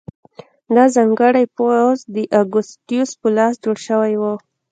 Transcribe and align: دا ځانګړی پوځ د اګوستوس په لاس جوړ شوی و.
دا 0.75 0.83
ځانګړی 0.95 1.45
پوځ 1.57 1.97
د 2.15 2.17
اګوستوس 2.41 3.09
په 3.21 3.27
لاس 3.37 3.53
جوړ 3.63 3.77
شوی 3.87 4.13
و. 4.21 4.23